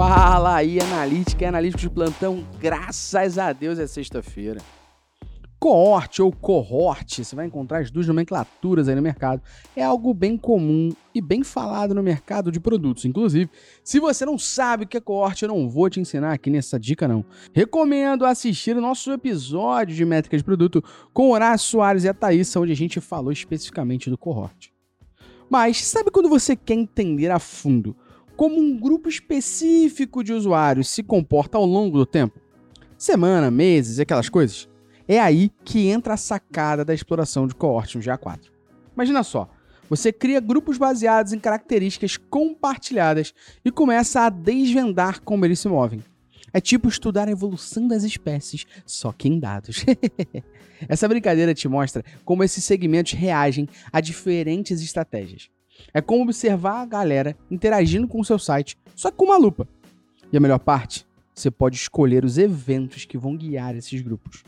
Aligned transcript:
Fala 0.00 0.54
aí, 0.54 0.80
analítica 0.80 1.44
e 1.44 1.46
analítico 1.46 1.82
de 1.82 1.90
plantão. 1.90 2.42
Graças 2.58 3.36
a 3.36 3.52
Deus 3.52 3.78
é 3.78 3.86
sexta-feira. 3.86 4.58
Coorte 5.58 6.22
ou 6.22 6.32
cohorte, 6.32 7.22
você 7.22 7.36
vai 7.36 7.44
encontrar 7.44 7.80
as 7.80 7.90
duas 7.90 8.06
nomenclaturas 8.06 8.88
aí 8.88 8.94
no 8.94 9.02
mercado. 9.02 9.42
É 9.76 9.84
algo 9.84 10.14
bem 10.14 10.38
comum 10.38 10.88
e 11.14 11.20
bem 11.20 11.44
falado 11.44 11.94
no 11.94 12.02
mercado 12.02 12.50
de 12.50 12.58
produtos. 12.58 13.04
Inclusive, 13.04 13.50
se 13.84 14.00
você 14.00 14.24
não 14.24 14.38
sabe 14.38 14.84
o 14.84 14.88
que 14.88 14.96
é 14.96 15.00
coorte, 15.02 15.42
eu 15.42 15.50
não 15.50 15.68
vou 15.68 15.90
te 15.90 16.00
ensinar 16.00 16.32
aqui 16.32 16.48
nessa 16.48 16.80
dica 16.80 17.06
não. 17.06 17.22
Recomendo 17.52 18.24
assistir 18.24 18.74
o 18.74 18.80
nosso 18.80 19.12
episódio 19.12 19.94
de 19.94 20.06
métrica 20.06 20.34
de 20.34 20.42
produto 20.42 20.82
com 21.12 21.30
Horácio 21.30 21.72
Soares 21.72 22.04
e 22.04 22.08
a 22.08 22.14
Thaís, 22.14 22.56
onde 22.56 22.72
a 22.72 22.76
gente 22.76 23.02
falou 23.02 23.30
especificamente 23.30 24.08
do 24.08 24.16
cohort. 24.16 24.72
Mas 25.50 25.84
sabe 25.84 26.10
quando 26.10 26.30
você 26.30 26.56
quer 26.56 26.72
entender 26.72 27.30
a 27.30 27.38
fundo 27.38 27.94
como 28.40 28.58
um 28.58 28.74
grupo 28.74 29.06
específico 29.06 30.24
de 30.24 30.32
usuários 30.32 30.88
se 30.88 31.02
comporta 31.02 31.58
ao 31.58 31.66
longo 31.66 31.98
do 31.98 32.06
tempo? 32.06 32.40
Semana, 32.96 33.50
meses 33.50 33.98
e 33.98 34.00
aquelas 34.00 34.30
coisas? 34.30 34.66
É 35.06 35.20
aí 35.20 35.50
que 35.62 35.88
entra 35.88 36.14
a 36.14 36.16
sacada 36.16 36.82
da 36.82 36.94
exploração 36.94 37.46
de 37.46 37.54
coorte 37.54 37.98
no 37.98 38.02
GA4. 38.02 38.50
Imagina 38.94 39.22
só, 39.22 39.50
você 39.90 40.10
cria 40.10 40.40
grupos 40.40 40.78
baseados 40.78 41.34
em 41.34 41.38
características 41.38 42.16
compartilhadas 42.16 43.34
e 43.62 43.70
começa 43.70 44.22
a 44.22 44.30
desvendar 44.30 45.20
como 45.20 45.44
eles 45.44 45.60
se 45.60 45.68
movem. 45.68 46.02
É 46.50 46.62
tipo 46.62 46.88
estudar 46.88 47.28
a 47.28 47.32
evolução 47.32 47.86
das 47.86 48.04
espécies, 48.04 48.64
só 48.86 49.12
que 49.12 49.28
em 49.28 49.38
dados. 49.38 49.84
Essa 50.88 51.06
brincadeira 51.06 51.52
te 51.52 51.68
mostra 51.68 52.02
como 52.24 52.42
esses 52.42 52.64
segmentos 52.64 53.12
reagem 53.12 53.68
a 53.92 54.00
diferentes 54.00 54.80
estratégias. 54.80 55.50
É 55.92 56.00
como 56.00 56.22
observar 56.22 56.82
a 56.82 56.86
galera 56.86 57.36
interagindo 57.50 58.06
com 58.06 58.20
o 58.20 58.24
seu 58.24 58.38
site, 58.38 58.76
só 58.94 59.10
que 59.10 59.16
com 59.16 59.26
uma 59.26 59.36
lupa. 59.36 59.68
E 60.32 60.36
a 60.36 60.40
melhor 60.40 60.58
parte? 60.58 61.06
Você 61.34 61.50
pode 61.50 61.76
escolher 61.76 62.24
os 62.24 62.38
eventos 62.38 63.04
que 63.04 63.18
vão 63.18 63.36
guiar 63.36 63.74
esses 63.74 64.00
grupos 64.00 64.44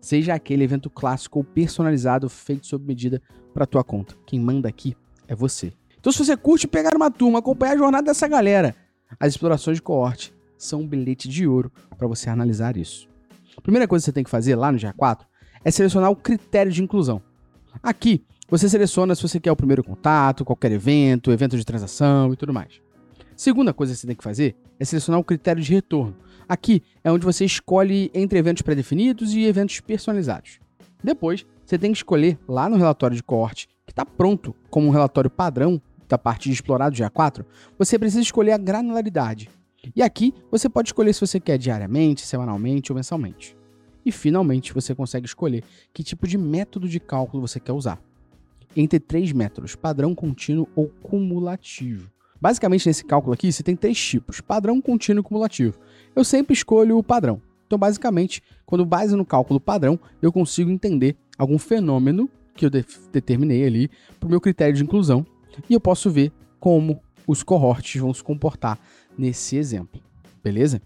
seja 0.00 0.34
aquele 0.34 0.64
evento 0.64 0.88
clássico 0.88 1.38
ou 1.38 1.44
personalizado 1.44 2.28
feito 2.28 2.66
sob 2.66 2.84
medida 2.86 3.20
para 3.52 3.66
tua 3.66 3.84
conta. 3.84 4.16
Quem 4.26 4.40
manda 4.40 4.68
aqui 4.68 4.96
é 5.28 5.34
você. 5.34 5.72
Então, 5.98 6.10
se 6.10 6.18
você 6.18 6.36
curte 6.36 6.66
pegar 6.66 6.96
uma 6.96 7.10
turma, 7.10 7.40
acompanhar 7.40 7.74
a 7.74 7.78
jornada 7.78 8.06
dessa 8.06 8.26
galera, 8.26 8.74
as 9.18 9.32
explorações 9.32 9.76
de 9.76 9.82
coorte 9.82 10.32
são 10.56 10.80
um 10.80 10.88
bilhete 10.88 11.28
de 11.28 11.46
ouro 11.46 11.70
para 11.96 12.08
você 12.08 12.30
analisar 12.30 12.76
isso. 12.76 13.08
A 13.56 13.60
primeira 13.60 13.86
coisa 13.86 14.02
que 14.02 14.06
você 14.06 14.12
tem 14.12 14.24
que 14.24 14.30
fazer 14.30 14.54
lá 14.54 14.72
no 14.72 14.78
GA4 14.78 15.20
é 15.62 15.70
selecionar 15.70 16.10
o 16.10 16.16
critério 16.16 16.72
de 16.72 16.82
inclusão. 16.82 17.20
Aqui, 17.82 18.24
você 18.50 18.68
seleciona 18.68 19.14
se 19.14 19.22
você 19.22 19.38
quer 19.38 19.52
o 19.52 19.56
primeiro 19.56 19.84
contato, 19.84 20.44
qualquer 20.44 20.72
evento, 20.72 21.30
evento 21.30 21.56
de 21.56 21.64
transação 21.64 22.32
e 22.32 22.36
tudo 22.36 22.52
mais. 22.52 22.80
Segunda 23.36 23.72
coisa 23.72 23.92
que 23.92 24.00
você 24.00 24.06
tem 24.06 24.16
que 24.16 24.24
fazer 24.24 24.56
é 24.78 24.84
selecionar 24.84 25.20
o 25.20 25.24
critério 25.24 25.62
de 25.62 25.72
retorno. 25.72 26.16
Aqui 26.48 26.82
é 27.04 27.12
onde 27.12 27.24
você 27.24 27.44
escolhe 27.44 28.10
entre 28.12 28.38
eventos 28.38 28.62
pré-definidos 28.62 29.32
e 29.34 29.44
eventos 29.44 29.78
personalizados. 29.80 30.58
Depois, 31.02 31.46
você 31.64 31.78
tem 31.78 31.92
que 31.92 31.98
escolher 31.98 32.36
lá 32.48 32.68
no 32.68 32.76
relatório 32.76 33.16
de 33.16 33.22
coorte, 33.22 33.68
que 33.86 33.92
está 33.92 34.04
pronto 34.04 34.54
como 34.68 34.88
um 34.88 34.90
relatório 34.90 35.30
padrão 35.30 35.80
da 36.08 36.18
parte 36.18 36.48
de 36.48 36.54
explorado 36.54 36.96
GA4, 36.96 37.44
você 37.78 37.96
precisa 37.98 38.20
escolher 38.20 38.52
a 38.52 38.58
granularidade. 38.58 39.48
E 39.94 40.02
aqui 40.02 40.34
você 40.50 40.68
pode 40.68 40.88
escolher 40.88 41.12
se 41.14 41.20
você 41.20 41.38
quer 41.38 41.56
diariamente, 41.56 42.26
semanalmente 42.26 42.90
ou 42.90 42.96
mensalmente. 42.96 43.56
E 44.04 44.10
finalmente 44.10 44.74
você 44.74 44.92
consegue 44.94 45.26
escolher 45.26 45.62
que 45.94 46.02
tipo 46.02 46.26
de 46.26 46.36
método 46.36 46.88
de 46.88 46.98
cálculo 46.98 47.46
você 47.46 47.60
quer 47.60 47.72
usar. 47.72 48.02
Entre 48.76 49.00
três 49.00 49.32
métodos, 49.32 49.74
padrão, 49.74 50.14
contínuo 50.14 50.68
ou 50.76 50.88
cumulativo. 51.02 52.10
Basicamente, 52.40 52.86
nesse 52.86 53.04
cálculo 53.04 53.34
aqui, 53.34 53.52
você 53.52 53.62
tem 53.62 53.76
três 53.76 53.98
tipos: 53.98 54.40
padrão, 54.40 54.80
contínuo 54.80 55.20
e 55.20 55.24
cumulativo. 55.24 55.78
Eu 56.14 56.24
sempre 56.24 56.54
escolho 56.54 56.98
o 56.98 57.02
padrão. 57.02 57.42
Então, 57.66 57.78
basicamente, 57.78 58.42
quando 58.66 58.84
base 58.84 59.14
no 59.14 59.24
cálculo 59.24 59.60
padrão, 59.60 59.98
eu 60.20 60.32
consigo 60.32 60.70
entender 60.70 61.16
algum 61.38 61.58
fenômeno 61.58 62.28
que 62.54 62.66
eu 62.66 62.70
de 62.70 62.84
determinei 63.12 63.64
ali 63.64 63.90
para 64.18 64.26
o 64.26 64.30
meu 64.30 64.40
critério 64.40 64.74
de 64.74 64.82
inclusão 64.82 65.24
e 65.68 65.74
eu 65.74 65.80
posso 65.80 66.10
ver 66.10 66.32
como 66.58 67.00
os 67.26 67.42
cohorts 67.42 68.00
vão 68.00 68.12
se 68.12 68.22
comportar 68.22 68.78
nesse 69.16 69.56
exemplo. 69.56 70.00
Beleza? 70.42 70.82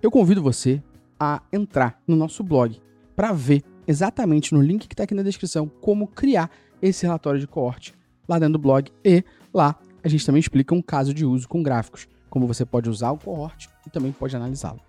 Eu 0.00 0.10
convido 0.10 0.42
você 0.42 0.82
a 1.20 1.42
entrar 1.52 2.00
no 2.06 2.16
nosso 2.16 2.42
blog 2.42 2.80
para 3.14 3.32
ver 3.32 3.62
exatamente 3.88 4.52
no 4.52 4.60
link 4.60 4.86
que 4.86 4.92
está 4.92 5.04
aqui 5.04 5.14
na 5.14 5.22
descrição 5.22 5.66
como 5.66 6.06
criar 6.06 6.50
esse 6.80 7.06
relatório 7.06 7.40
de 7.40 7.46
cohort 7.46 7.94
lá 8.28 8.38
dentro 8.38 8.52
do 8.52 8.58
blog 8.58 8.92
e 9.02 9.24
lá 9.52 9.74
a 10.04 10.08
gente 10.08 10.26
também 10.26 10.38
explica 10.38 10.74
um 10.74 10.82
caso 10.82 11.14
de 11.14 11.24
uso 11.24 11.48
com 11.48 11.62
gráficos, 11.62 12.06
como 12.28 12.46
você 12.46 12.66
pode 12.66 12.90
usar 12.90 13.10
o 13.10 13.18
cohort 13.18 13.66
e 13.86 13.90
também 13.90 14.12
pode 14.12 14.36
analisá-lo. 14.36 14.80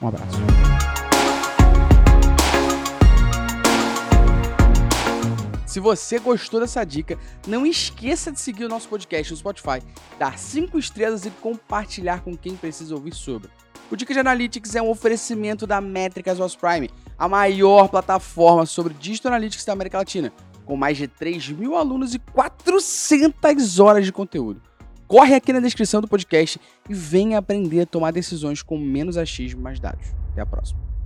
Um 0.00 0.08
abraço. 0.08 0.38
Se 5.66 5.80
você 5.80 6.18
gostou 6.18 6.58
dessa 6.60 6.82
dica, 6.82 7.18
não 7.46 7.66
esqueça 7.66 8.32
de 8.32 8.40
seguir 8.40 8.64
o 8.64 8.68
nosso 8.68 8.88
podcast 8.88 9.30
no 9.30 9.36
Spotify, 9.36 9.82
dar 10.18 10.38
5 10.38 10.78
estrelas 10.78 11.26
e 11.26 11.30
compartilhar 11.30 12.22
com 12.22 12.34
quem 12.34 12.56
precisa 12.56 12.94
ouvir 12.94 13.14
sobre. 13.14 13.50
O 13.90 13.96
Dica 13.96 14.12
de 14.12 14.20
Analytics 14.20 14.74
é 14.74 14.82
um 14.82 14.90
oferecimento 14.90 15.66
da 15.66 15.80
Métricas 15.80 16.38
Was 16.38 16.56
Prime, 16.56 16.90
a 17.18 17.28
maior 17.28 17.88
plataforma 17.88 18.64
sobre 18.64 18.94
Digital 18.94 19.32
Analytics 19.32 19.64
da 19.64 19.72
América 19.72 19.98
Latina 19.98 20.32
com 20.68 20.76
mais 20.76 20.98
de 20.98 21.08
3 21.08 21.48
mil 21.48 21.74
alunos 21.74 22.14
e 22.14 22.18
400 22.18 23.80
horas 23.80 24.04
de 24.04 24.12
conteúdo. 24.12 24.60
Corre 25.06 25.34
aqui 25.34 25.50
na 25.50 25.60
descrição 25.60 26.02
do 26.02 26.06
podcast 26.06 26.60
e 26.86 26.92
venha 26.92 27.38
aprender 27.38 27.80
a 27.80 27.86
tomar 27.86 28.12
decisões 28.12 28.62
com 28.62 28.76
menos 28.76 29.16
achismo 29.16 29.60
e 29.60 29.64
mais 29.64 29.80
dados. 29.80 30.14
Até 30.30 30.42
a 30.42 30.46
próxima. 30.46 30.97